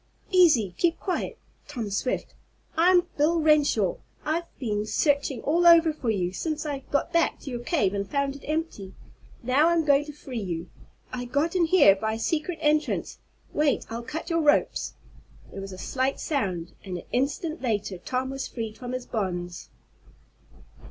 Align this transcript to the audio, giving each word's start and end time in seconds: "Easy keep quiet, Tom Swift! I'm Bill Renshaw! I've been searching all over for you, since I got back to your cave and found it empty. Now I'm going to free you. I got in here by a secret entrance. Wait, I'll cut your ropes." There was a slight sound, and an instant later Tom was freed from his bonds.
"Easy 0.31 0.73
keep 0.79 0.99
quiet, 0.99 1.37
Tom 1.67 1.91
Swift! 1.91 2.33
I'm 2.75 3.03
Bill 3.17 3.39
Renshaw! 3.39 3.97
I've 4.25 4.47
been 4.57 4.87
searching 4.87 5.41
all 5.41 5.67
over 5.67 5.93
for 5.93 6.09
you, 6.09 6.33
since 6.33 6.65
I 6.65 6.79
got 6.89 7.13
back 7.13 7.39
to 7.41 7.51
your 7.51 7.59
cave 7.59 7.93
and 7.93 8.09
found 8.09 8.35
it 8.35 8.43
empty. 8.45 8.95
Now 9.43 9.67
I'm 9.69 9.85
going 9.85 10.05
to 10.05 10.11
free 10.11 10.41
you. 10.41 10.71
I 11.13 11.25
got 11.25 11.55
in 11.55 11.65
here 11.65 11.95
by 11.95 12.13
a 12.13 12.19
secret 12.19 12.57
entrance. 12.63 13.19
Wait, 13.53 13.85
I'll 13.91 14.01
cut 14.01 14.31
your 14.31 14.41
ropes." 14.41 14.95
There 15.51 15.61
was 15.61 15.71
a 15.71 15.77
slight 15.77 16.19
sound, 16.19 16.73
and 16.83 16.97
an 16.97 17.03
instant 17.11 17.61
later 17.61 17.99
Tom 17.99 18.31
was 18.31 18.47
freed 18.47 18.79
from 18.79 18.93
his 18.93 19.05
bonds. 19.05 19.69